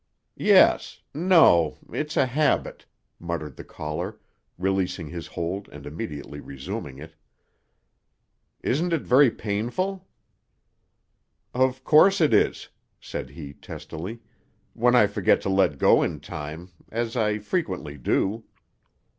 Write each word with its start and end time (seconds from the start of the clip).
"Yes. 0.41 1.01
No. 1.13 1.77
It's 1.93 2.17
a 2.17 2.25
habit," 2.25 2.87
muttered 3.19 3.55
the 3.55 3.63
caller, 3.63 4.17
releasing 4.57 5.09
his 5.09 5.27
hold 5.27 5.69
and 5.69 5.85
immediately 5.85 6.39
resuming 6.39 6.97
it. 6.97 7.13
"Isn't 8.63 8.93
it 8.93 9.03
very 9.03 9.29
painful?" 9.29 10.07
"Of 11.53 11.83
course 11.83 12.19
it 12.19 12.33
is," 12.33 12.69
said 12.99 13.29
he 13.29 13.53
testily; 13.53 14.21
"when 14.73 14.95
I 14.95 15.05
forget 15.05 15.39
to 15.41 15.49
let 15.49 15.77
go 15.77 16.01
in 16.01 16.19
time—as 16.19 17.15
I 17.15 17.37
frequently 17.37 17.99
do." 17.99 18.45